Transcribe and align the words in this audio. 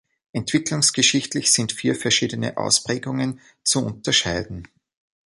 Entwicklungsgeschichtlich 0.33 1.53
sind 1.53 1.73
vier 1.73 1.93
verschiedene 1.93 2.57
Ausprägungen 2.57 3.39
zu 3.63 3.85
unterscheiden. 3.85 4.67